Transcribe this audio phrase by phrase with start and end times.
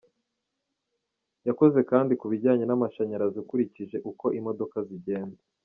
[1.47, 5.39] Yakoze kandi ku bijyanye n’amashanyarazi ukurikije uko imodoka zigenda.